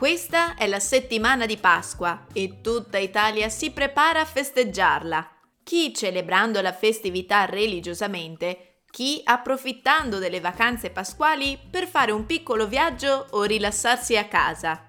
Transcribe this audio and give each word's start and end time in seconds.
Questa 0.00 0.54
è 0.54 0.66
la 0.66 0.80
settimana 0.80 1.44
di 1.44 1.58
Pasqua 1.58 2.24
e 2.32 2.62
tutta 2.62 2.96
Italia 2.96 3.50
si 3.50 3.70
prepara 3.70 4.20
a 4.20 4.24
festeggiarla. 4.24 5.30
Chi 5.62 5.92
celebrando 5.94 6.62
la 6.62 6.72
festività 6.72 7.44
religiosamente, 7.44 8.84
chi 8.90 9.20
approfittando 9.22 10.16
delle 10.16 10.40
vacanze 10.40 10.88
pasquali 10.88 11.58
per 11.70 11.86
fare 11.86 12.12
un 12.12 12.24
piccolo 12.24 12.66
viaggio 12.66 13.26
o 13.32 13.42
rilassarsi 13.42 14.16
a 14.16 14.24
casa. 14.24 14.88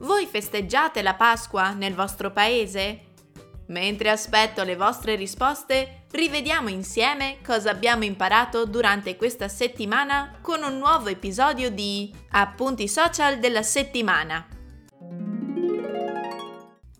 Voi 0.00 0.26
festeggiate 0.26 1.00
la 1.00 1.14
Pasqua 1.14 1.72
nel 1.72 1.94
vostro 1.94 2.30
paese? 2.30 3.03
Mentre 3.66 4.10
aspetto 4.10 4.62
le 4.62 4.76
vostre 4.76 5.14
risposte, 5.14 6.04
rivediamo 6.10 6.68
insieme 6.68 7.38
cosa 7.42 7.70
abbiamo 7.70 8.04
imparato 8.04 8.66
durante 8.66 9.16
questa 9.16 9.48
settimana 9.48 10.36
con 10.42 10.62
un 10.62 10.76
nuovo 10.76 11.08
episodio 11.08 11.70
di 11.70 12.14
Appunti 12.32 12.88
social 12.88 13.38
della 13.38 13.62
settimana. 13.62 14.46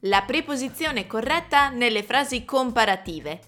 La 0.06 0.22
preposizione 0.22 1.06
corretta 1.06 1.69
nelle 1.69 2.03
frasi 2.03 2.44
comparative. 2.44 3.41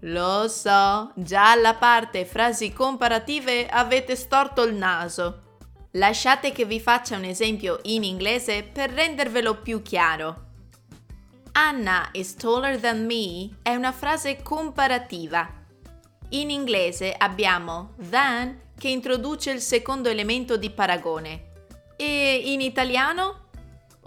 Lo 0.00 0.48
so, 0.48 1.12
già 1.14 1.52
alla 1.52 1.74
parte 1.74 2.26
frasi 2.26 2.72
comparative 2.72 3.66
avete 3.66 4.16
storto 4.16 4.62
il 4.62 4.74
naso. 4.74 5.58
Lasciate 5.92 6.52
che 6.52 6.64
vi 6.64 6.80
faccia 6.80 7.16
un 7.16 7.24
esempio 7.24 7.78
in 7.84 8.02
inglese 8.02 8.62
per 8.64 8.90
rendervelo 8.90 9.60
più 9.60 9.80
chiaro. 9.80 10.43
Anna 11.56 12.08
is 12.10 12.34
taller 12.34 12.80
than 12.80 13.06
me 13.06 13.48
è 13.62 13.76
una 13.76 13.92
frase 13.92 14.42
comparativa. 14.42 15.48
In 16.30 16.50
inglese 16.50 17.14
abbiamo 17.16 17.94
than 18.10 18.60
che 18.76 18.88
introduce 18.88 19.52
il 19.52 19.60
secondo 19.60 20.08
elemento 20.08 20.56
di 20.56 20.70
paragone. 20.70 21.52
E 21.96 22.42
in 22.46 22.60
italiano? 22.60 23.50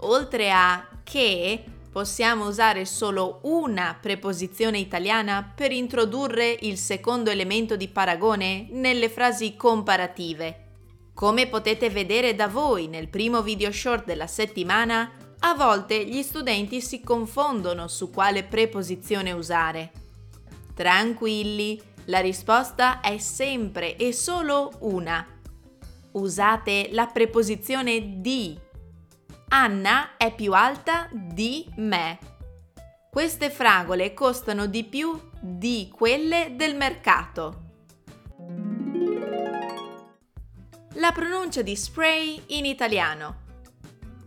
Oltre 0.00 0.52
a 0.52 0.86
che 1.02 1.64
possiamo 1.90 2.46
usare 2.46 2.84
solo 2.84 3.40
una 3.44 3.96
preposizione 3.98 4.76
italiana 4.78 5.50
per 5.56 5.72
introdurre 5.72 6.54
il 6.60 6.76
secondo 6.76 7.30
elemento 7.30 7.76
di 7.76 7.88
paragone 7.88 8.66
nelle 8.72 9.08
frasi 9.08 9.56
comparative. 9.56 10.66
Come 11.14 11.46
potete 11.46 11.88
vedere 11.88 12.34
da 12.34 12.46
voi 12.46 12.88
nel 12.88 13.08
primo 13.08 13.40
video 13.40 13.72
short 13.72 14.04
della 14.04 14.26
settimana, 14.26 15.10
a 15.40 15.54
volte 15.54 16.04
gli 16.04 16.22
studenti 16.22 16.80
si 16.80 17.00
confondono 17.00 17.86
su 17.86 18.10
quale 18.10 18.42
preposizione 18.42 19.32
usare. 19.32 19.92
Tranquilli, 20.74 21.80
la 22.06 22.20
risposta 22.20 23.00
è 23.00 23.18
sempre 23.18 23.96
e 23.96 24.12
solo 24.12 24.72
una. 24.80 25.24
Usate 26.12 26.88
la 26.92 27.06
preposizione 27.06 28.20
di. 28.20 28.58
Anna 29.50 30.16
è 30.16 30.34
più 30.34 30.52
alta 30.52 31.08
di 31.12 31.66
me. 31.76 32.18
Queste 33.10 33.50
fragole 33.50 34.14
costano 34.14 34.66
di 34.66 34.84
più 34.84 35.18
di 35.40 35.90
quelle 35.94 36.54
del 36.56 36.76
mercato. 36.76 37.66
La 40.94 41.12
pronuncia 41.12 41.62
di 41.62 41.76
spray 41.76 42.42
in 42.48 42.64
italiano. 42.64 43.46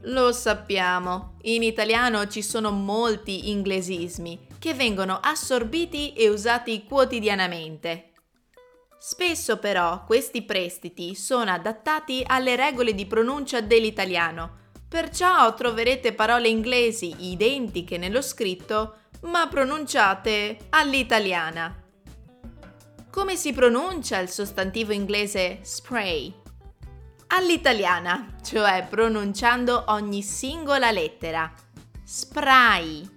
Lo 0.05 0.31
sappiamo, 0.31 1.37
in 1.43 1.61
italiano 1.61 2.27
ci 2.27 2.41
sono 2.41 2.71
molti 2.71 3.49
inglesismi 3.49 4.47
che 4.57 4.73
vengono 4.73 5.19
assorbiti 5.21 6.13
e 6.13 6.27
usati 6.27 6.85
quotidianamente. 6.85 8.11
Spesso 8.97 9.57
però 9.57 10.03
questi 10.05 10.41
prestiti 10.41 11.13
sono 11.13 11.51
adattati 11.51 12.23
alle 12.25 12.55
regole 12.55 12.95
di 12.95 13.05
pronuncia 13.05 13.61
dell'italiano, 13.61 14.57
perciò 14.87 15.53
troverete 15.53 16.13
parole 16.13 16.49
inglesi 16.49 17.13
identiche 17.19 17.97
nello 17.97 18.21
scritto 18.23 18.95
ma 19.21 19.47
pronunciate 19.47 20.57
all'italiana. 20.69 21.79
Come 23.11 23.35
si 23.35 23.53
pronuncia 23.53 24.17
il 24.19 24.29
sostantivo 24.29 24.93
inglese 24.93 25.59
spray? 25.61 26.40
All'italiana, 27.33 28.35
cioè 28.43 28.85
pronunciando 28.89 29.85
ogni 29.87 30.21
singola 30.21 30.91
lettera. 30.91 31.51
Spray. 32.03 33.07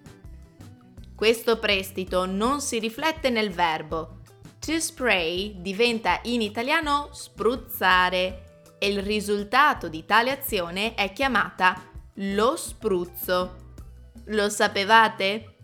Questo 1.16 1.58
prestito 1.58 2.24
non 2.24 2.60
si 2.60 2.78
riflette 2.78 3.30
nel 3.30 3.50
verbo. 3.50 4.20
To 4.60 4.78
spray 4.78 5.60
diventa 5.60 6.20
in 6.24 6.42
italiano 6.42 7.08
spruzzare 7.12 8.62
e 8.78 8.88
il 8.88 9.02
risultato 9.02 9.88
di 9.88 10.04
tale 10.04 10.30
azione 10.30 10.94
è 10.94 11.12
chiamata 11.12 11.90
lo 12.18 12.56
spruzzo. 12.56 13.62
Lo 14.26 14.48
sapevate? 14.48 15.56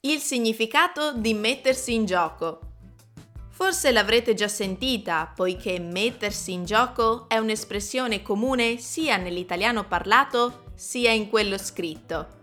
Il 0.00 0.18
significato 0.18 1.14
di 1.14 1.32
mettersi 1.32 1.94
in 1.94 2.04
gioco. 2.04 2.71
Forse 3.54 3.92
l'avrete 3.92 4.32
già 4.32 4.48
sentita, 4.48 5.30
poiché 5.34 5.78
mettersi 5.78 6.52
in 6.52 6.64
gioco 6.64 7.28
è 7.28 7.36
un'espressione 7.36 8.22
comune 8.22 8.78
sia 8.78 9.18
nell'italiano 9.18 9.86
parlato 9.86 10.64
sia 10.74 11.12
in 11.12 11.28
quello 11.28 11.58
scritto. 11.58 12.40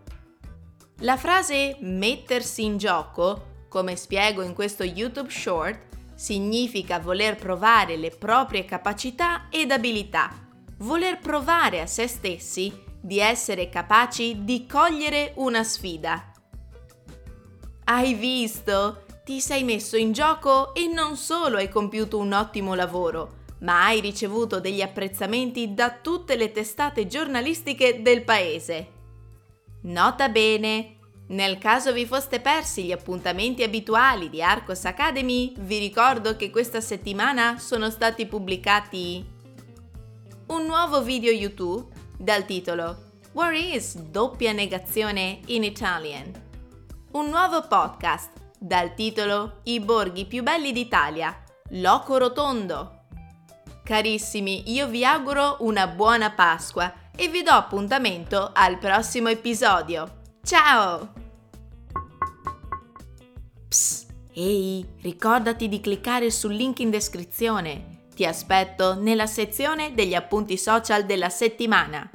La 1.00 1.18
frase 1.18 1.78
mettersi 1.80 2.64
in 2.64 2.78
gioco, 2.78 3.66
come 3.70 3.96
spiego 3.96 4.44
in 4.44 4.53
questo 4.53 4.84
YouTube 4.84 5.31
short, 5.31 5.88
significa 6.14 7.00
voler 7.00 7.38
provare 7.38 7.97
le 7.97 8.12
proprie 8.12 8.64
capacità 8.64 9.47
ed 9.50 9.72
abilità, 9.72 10.30
voler 10.78 11.18
provare 11.18 11.81
a 11.81 11.88
se 11.88 12.08
stessi 12.08 12.72
di 13.02 13.20
essere 13.20 13.68
capaci 13.70 14.44
di 14.44 14.68
cogliere 14.68 15.34
una 15.38 15.64
sfida. 15.64 16.31
Hai 17.86 18.14
visto? 18.14 19.06
Ti 19.29 19.41
sei 19.41 19.63
messo 19.63 19.95
in 19.95 20.12
gioco 20.12 20.73
e 20.73 20.88
non 20.88 21.16
solo 21.16 21.57
hai 21.57 21.69
compiuto 21.69 22.17
un 22.17 22.34
ottimo 22.34 22.73
lavoro, 22.73 23.41
ma 23.59 23.85
hai 23.85 24.00
ricevuto 24.00 24.59
degli 24.59 24.81
apprezzamenti 24.81 25.75
da 25.75 25.91
tutte 25.91 26.35
le 26.35 26.51
testate 26.51 27.06
giornalistiche 27.06 28.01
del 28.01 28.23
paese. 28.23 28.88
Nota 29.81 30.29
bene, 30.29 30.95
nel 31.28 31.59
caso 31.59 31.94
vi 31.94 32.07
foste 32.07 32.40
persi 32.40 32.85
gli 32.85 32.91
appuntamenti 32.91 33.62
abituali 33.62 34.31
di 34.31 34.41
Arcos 34.41 34.85
Academy, 34.85 35.53
vi 35.59 35.78
ricordo 35.78 36.35
che 36.35 36.50
questa 36.50 36.81
settimana 36.81 37.59
sono 37.59 37.91
stati 37.91 38.25
pubblicati 38.25 39.23
un 40.47 40.66
nuovo 40.66 41.03
video 41.03 41.31
YouTube 41.31 41.85
dal 42.17 42.46
titolo 42.46 43.11
Where 43.34 43.59
is 43.59 43.96
doppia 43.96 44.53
negazione 44.53 45.41
in 45.46 45.63
Italian? 45.63 46.31
Un 47.11 47.29
nuovo 47.29 47.67
podcast 47.67 48.48
dal 48.59 48.94
titolo 48.94 49.62
I 49.64 49.80
borghi 49.80 50.25
più 50.25 50.44
belli 50.44 50.74
d'Italia, 50.74 51.44
Loco 51.70 52.18
Rotondo. 52.18 53.06
Carissimi, 53.84 54.72
io 54.72 54.88
vi 54.88 55.06
auguro 55.06 55.58
una 55.61 55.88
buona 55.88 56.32
Pasqua 56.32 56.94
e 57.16 57.29
vi 57.29 57.41
do 57.41 57.52
appuntamento 57.52 58.52
al 58.53 58.78
prossimo 58.78 59.29
episodio. 59.29 60.22
Ciao! 60.44 61.14
Psst, 63.67 64.09
ehi, 64.34 64.85
ricordati 65.02 65.70
di 65.70 65.79
cliccare 65.79 66.29
sul 66.29 66.53
link 66.53 66.79
in 66.79 66.90
descrizione. 66.90 68.08
Ti 68.14 68.26
aspetto 68.26 68.96
nella 68.96 69.28
sezione 69.28 69.94
degli 69.94 70.14
appunti 70.14 70.58
social 70.58 71.05
della 71.05 71.29
settimana. 71.29 72.09